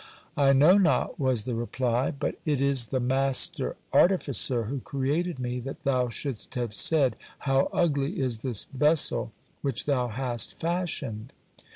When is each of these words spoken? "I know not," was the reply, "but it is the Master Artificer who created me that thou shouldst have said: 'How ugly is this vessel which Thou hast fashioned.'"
"I 0.35 0.53
know 0.53 0.79
not," 0.79 1.19
was 1.19 1.43
the 1.43 1.53
reply, 1.53 2.09
"but 2.09 2.39
it 2.43 2.59
is 2.59 2.87
the 2.87 2.99
Master 2.99 3.75
Artificer 3.93 4.63
who 4.63 4.79
created 4.79 5.37
me 5.37 5.59
that 5.59 5.83
thou 5.83 6.09
shouldst 6.09 6.55
have 6.55 6.73
said: 6.73 7.15
'How 7.41 7.69
ugly 7.71 8.19
is 8.19 8.39
this 8.39 8.63
vessel 8.73 9.31
which 9.61 9.85
Thou 9.85 10.07
hast 10.07 10.59
fashioned.'" 10.59 11.31